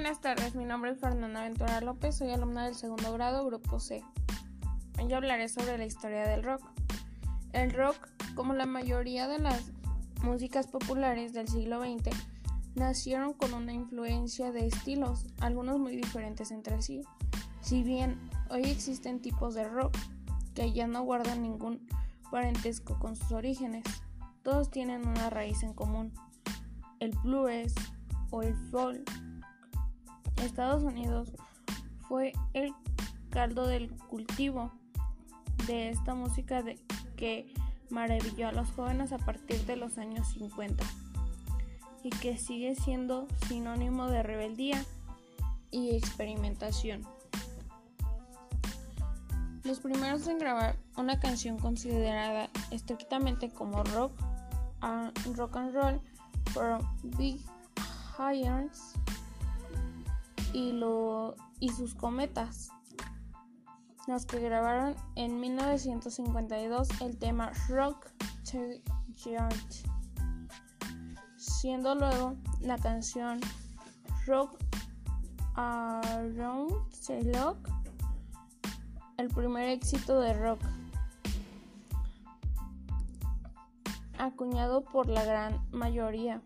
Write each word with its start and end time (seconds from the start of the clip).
Buenas 0.00 0.22
tardes, 0.22 0.54
mi 0.54 0.64
nombre 0.64 0.92
es 0.92 0.98
Fernanda 0.98 1.42
Ventura 1.42 1.82
López, 1.82 2.16
soy 2.16 2.30
alumna 2.30 2.64
del 2.64 2.74
segundo 2.74 3.12
grado, 3.12 3.44
grupo 3.44 3.78
C. 3.78 4.02
Yo 5.06 5.18
hablaré 5.18 5.46
sobre 5.50 5.76
la 5.76 5.84
historia 5.84 6.26
del 6.26 6.42
rock. 6.42 6.62
El 7.52 7.70
rock, 7.70 8.08
como 8.34 8.54
la 8.54 8.64
mayoría 8.64 9.28
de 9.28 9.38
las 9.38 9.72
músicas 10.22 10.68
populares 10.68 11.34
del 11.34 11.48
siglo 11.48 11.82
XX, 11.82 12.16
nacieron 12.76 13.34
con 13.34 13.52
una 13.52 13.74
influencia 13.74 14.52
de 14.52 14.68
estilos, 14.68 15.26
algunos 15.38 15.78
muy 15.78 15.96
diferentes 15.96 16.50
entre 16.50 16.80
sí. 16.80 17.02
Si 17.60 17.82
bien 17.82 18.18
hoy 18.48 18.62
existen 18.62 19.20
tipos 19.20 19.52
de 19.54 19.68
rock 19.68 19.94
que 20.54 20.72
ya 20.72 20.86
no 20.86 21.02
guardan 21.02 21.42
ningún 21.42 21.86
parentesco 22.30 22.98
con 22.98 23.16
sus 23.16 23.32
orígenes, 23.32 23.84
todos 24.42 24.70
tienen 24.70 25.06
una 25.06 25.28
raíz 25.28 25.62
en 25.62 25.74
común. 25.74 26.10
El 27.00 27.10
blues 27.22 27.74
o 28.30 28.40
el 28.40 28.56
folk 28.70 29.29
Estados 30.44 30.82
Unidos 30.82 31.32
fue 32.08 32.32
el 32.54 32.72
caldo 33.30 33.66
del 33.66 33.90
cultivo 34.08 34.72
de 35.66 35.90
esta 35.90 36.14
música 36.14 36.64
que 37.16 37.52
maravilló 37.90 38.48
a 38.48 38.52
los 38.52 38.70
jóvenes 38.72 39.12
a 39.12 39.18
partir 39.18 39.64
de 39.66 39.76
los 39.76 39.98
años 39.98 40.28
50 40.28 40.84
y 42.02 42.10
que 42.10 42.36
sigue 42.36 42.74
siendo 42.74 43.26
sinónimo 43.46 44.06
de 44.08 44.22
rebeldía 44.22 44.84
y 45.70 45.94
experimentación. 45.96 47.06
Los 49.64 49.80
primeros 49.80 50.26
en 50.26 50.38
grabar 50.38 50.76
una 50.96 51.20
canción 51.20 51.58
considerada 51.58 52.48
estrictamente 52.70 53.50
como 53.50 53.84
rock, 53.84 54.12
rock 55.36 55.56
and 55.56 55.74
roll 55.74 56.00
fueron 56.52 56.80
Big 57.18 57.40
Irons 58.18 58.94
y, 60.52 60.78
y 61.60 61.68
sus 61.70 61.94
cometas, 61.94 62.70
los 64.06 64.26
que 64.26 64.40
grabaron 64.40 64.96
en 65.16 65.40
1952 65.40 66.88
el 67.00 67.18
tema 67.18 67.52
Rock 67.68 68.10
to 68.50 68.58
siendo 71.36 71.94
luego 71.94 72.36
la 72.60 72.78
canción 72.78 73.40
Rock 74.26 74.56
Around 75.54 76.72
the 77.06 77.20
Clock 77.20 77.80
el 79.20 79.28
primer 79.28 79.68
éxito 79.68 80.18
de 80.18 80.32
rock, 80.32 80.60
acuñado 84.16 84.82
por 84.82 85.08
la 85.08 85.22
gran 85.26 85.60
mayoría. 85.72 86.40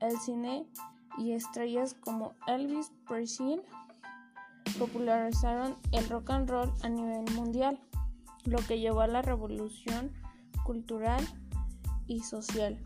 El 0.00 0.18
cine 0.18 0.66
y 1.18 1.32
estrellas 1.32 1.94
como 1.94 2.34
Elvis 2.46 2.92
Presley 3.06 3.60
popularizaron 4.78 5.76
el 5.92 6.08
rock 6.08 6.30
and 6.30 6.48
roll 6.48 6.72
a 6.82 6.88
nivel 6.88 7.24
mundial, 7.34 7.80
lo 8.44 8.58
que 8.58 8.78
llevó 8.78 9.00
a 9.00 9.06
la 9.06 9.22
revolución 9.22 10.12
cultural 10.64 11.26
y 12.06 12.20
social 12.20 12.78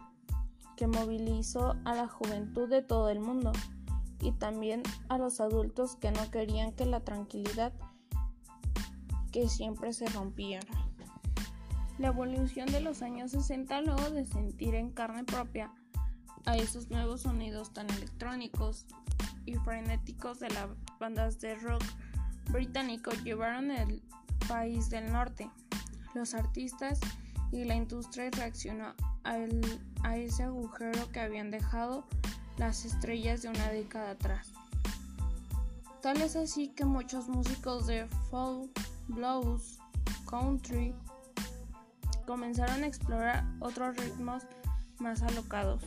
que 0.77 0.87
movilizó 0.87 1.77
a 1.85 1.95
la 1.95 2.09
juventud 2.09 2.69
de 2.69 2.83
todo 2.83 3.11
el 3.11 3.21
mundo 3.21 3.53
y 4.21 4.33
también 4.33 4.83
a 5.09 5.19
los 5.19 5.41
adultos 5.41 5.97
que 5.97 6.11
no 6.13 6.31
querían 6.31 6.73
que 6.73 6.87
la 6.87 7.01
tranquilidad 7.01 7.73
que 9.31 9.49
siempre 9.49 9.93
se 9.93 10.07
rompía. 10.07 10.61
La 11.99 12.09
evolución 12.09 12.67
de 12.71 12.81
los 12.81 13.03
años 13.03 13.33
60 13.33 13.83
luego 13.83 14.11
de 14.11 14.25
sentir 14.25 14.75
en 14.75 14.91
carne 14.91 15.25
propia 15.25 15.73
a 16.45 16.57
esos 16.57 16.91
nuevos 16.91 17.23
sonidos 17.23 17.73
tan 17.73 17.89
electrónicos 17.91 18.87
y 19.47 19.55
frenéticos 19.57 20.41
de 20.41 20.51
las 20.51 20.69
bandas 20.99 21.41
de 21.41 21.55
rock 21.57 21.83
británico 22.51 23.11
llevaron 23.25 23.71
el 23.71 24.03
país 24.49 24.91
del 24.91 25.13
norte. 25.13 25.51
Los 26.15 26.35
artistas 26.35 27.01
y 27.53 27.65
la 27.65 27.75
industria 27.75 28.31
reaccionó 28.31 28.95
a 29.25 30.17
ese 30.17 30.43
agujero 30.43 31.11
que 31.13 31.21
habían 31.21 31.51
dejado 31.51 32.05
las 32.59 32.85
estrellas 32.85 33.43
de 33.43 33.49
una 33.49 33.69
década 33.71 34.11
atrás. 34.11 34.53
Tal 36.01 36.21
es 36.21 36.35
así 36.35 36.69
que 36.69 36.85
muchos 36.85 37.29
músicos 37.29 37.87
de 37.87 38.07
folk, 38.31 38.71
blues, 39.09 39.79
country 40.29 40.95
comenzaron 42.27 42.83
a 42.83 42.87
explorar 42.87 43.45
otros 43.61 43.97
ritmos 43.97 44.43
más 44.99 45.23
alocados. 45.23 45.85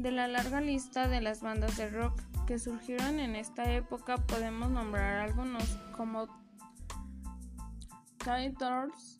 De 0.00 0.10
la 0.10 0.28
larga 0.28 0.62
lista 0.62 1.08
de 1.08 1.20
las 1.20 1.42
bandas 1.42 1.76
de 1.76 1.90
rock 1.90 2.18
que 2.46 2.58
surgieron 2.58 3.20
en 3.20 3.36
esta 3.36 3.70
época 3.70 4.16
podemos 4.16 4.70
nombrar 4.70 5.28
algunos 5.28 5.62
como 5.94 6.26
Titles, 8.16 9.18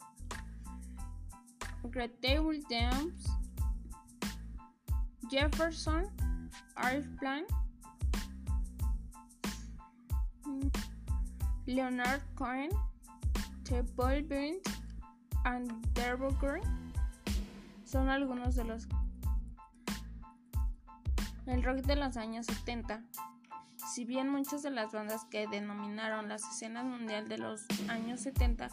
Great 1.83 2.19
Table 2.23 2.63
Dams, 2.71 3.27
Jefferson, 5.29 6.07
Airplane, 6.77 7.45
Leonard 11.67 12.23
Cohen, 12.37 12.71
The 13.65 13.83
Bent, 14.23 14.67
and 15.45 15.71
Derbo 15.93 16.31
Green 16.41 16.65
son 17.85 18.09
algunos 18.09 18.55
de 18.55 18.65
los 18.65 18.87
el 21.47 21.63
rock 21.63 21.79
de 21.79 21.97
los 21.97 22.17
años 22.17 22.47
70. 22.47 23.03
Si 23.93 24.05
bien 24.05 24.29
muchas 24.29 24.63
de 24.63 24.71
las 24.71 24.93
bandas 24.93 25.25
que 25.25 25.47
denominaron 25.49 26.29
las 26.29 26.43
escenas 26.45 26.85
mundial 26.85 27.29
de 27.29 27.39
los 27.39 27.65
años 27.89 28.21
70 28.21 28.69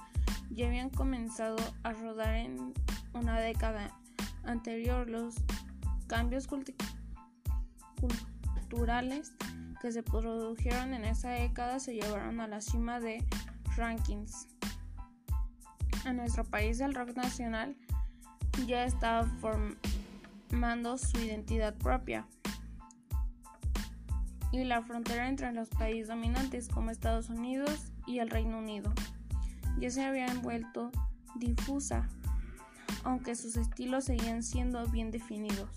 ya 0.50 0.68
habían 0.68 0.90
comenzado 0.90 1.56
a 1.84 1.94
rodar 1.94 2.36
en 2.36 2.74
una 3.14 3.40
década 3.40 3.98
anterior, 4.44 5.10
los 5.10 5.36
cambios 6.08 6.48
culturales 8.56 9.34
que 9.82 9.92
se 9.92 10.04
produjeron 10.04 10.94
en 10.94 11.06
esa 11.06 11.32
década 11.32 11.80
se 11.80 11.94
llevaron 11.94 12.40
a 12.40 12.48
la 12.48 12.62
cima 12.62 13.00
de 13.00 13.24
rankings. 13.76 14.48
En 16.06 16.18
nuestro 16.18 16.44
país 16.44 16.80
el 16.80 16.94
rock 16.94 17.16
nacional 17.16 17.76
ya 18.66 18.86
estaba 18.86 19.26
formando 19.40 20.98
su 20.98 21.18
identidad 21.20 21.76
propia 21.76 22.26
y 24.52 24.64
la 24.64 24.82
frontera 24.82 25.28
entre 25.28 25.52
los 25.52 25.70
países 25.70 26.08
dominantes 26.08 26.70
como 26.70 26.92
Estados 26.92 27.30
Unidos 27.30 27.92
y 28.06 28.20
el 28.20 28.30
Reino 28.30 28.60
Unido 28.60 28.94
ya 29.80 29.92
se 29.92 30.04
había 30.04 30.34
vuelto 30.42 30.92
difusa, 31.36 32.10
aunque 33.04 33.36
sus 33.36 33.58
estilos 33.58 34.06
seguían 34.06 34.44
siendo 34.44 34.86
bien 34.88 35.12
definidos. 35.12 35.70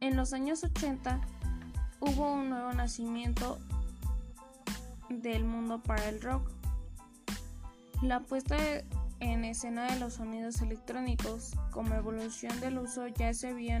En 0.00 0.16
los 0.16 0.32
años 0.32 0.64
80 0.64 1.20
hubo 2.00 2.32
un 2.32 2.50
nuevo 2.50 2.72
nacimiento 2.72 3.58
del 5.08 5.44
mundo 5.44 5.82
para 5.82 6.08
el 6.08 6.20
rock. 6.20 6.50
La 8.02 8.20
puesta 8.20 8.56
en 9.20 9.44
escena 9.44 9.86
de 9.86 10.00
los 10.00 10.14
sonidos 10.14 10.60
electrónicos 10.62 11.52
como 11.70 11.94
evolución 11.94 12.58
del 12.60 12.78
uso 12.78 13.06
ya 13.06 13.32
se 13.34 13.48
habían 13.48 13.80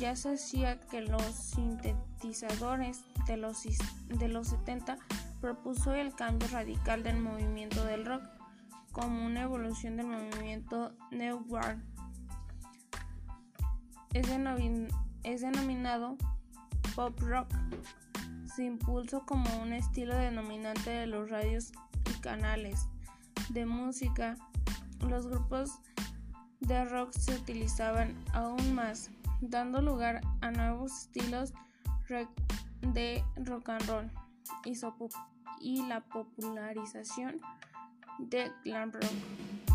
ya 0.00 0.16
se 0.16 0.32
hacía 0.32 0.80
que 0.80 1.02
los 1.02 1.22
sintetizadores 1.22 3.04
de 3.26 3.36
los, 3.36 3.62
de 4.08 4.28
los 4.28 4.48
70 4.48 4.96
propuso 5.42 5.92
el 5.92 6.14
cambio 6.14 6.48
radical 6.48 7.02
del 7.02 7.20
movimiento 7.20 7.84
del 7.84 8.06
rock 8.06 8.22
como 8.92 9.26
una 9.26 9.42
evolución 9.42 9.98
del 9.98 10.06
movimiento 10.06 10.92
New 11.10 11.44
World. 11.48 11.82
Es, 14.14 15.42
denominado 15.42 16.16
pop 16.96 17.20
rock. 17.20 17.48
Se 18.56 18.64
impulsó 18.64 19.26
como 19.26 19.54
un 19.62 19.74
estilo 19.74 20.16
denominante 20.16 20.90
de 20.90 21.06
los 21.06 21.28
radios 21.28 21.72
y 22.08 22.20
canales 22.20 22.86
de 23.50 23.66
música. 23.66 24.36
Los 25.06 25.28
grupos 25.28 25.78
de 26.60 26.84
rock 26.86 27.12
se 27.12 27.34
utilizaban 27.34 28.16
aún 28.32 28.74
más 28.74 29.10
dando 29.40 29.80
lugar 29.80 30.20
a 30.40 30.50
nuevos 30.50 30.92
estilos 30.92 31.52
de 32.82 33.24
rock 33.36 33.68
and 33.68 33.88
roll 33.88 34.10
y, 35.60 35.86
la 35.86 36.00
popularización 36.00 37.40
de 38.18 38.50
glam 38.64 38.92
rock. 38.92 39.69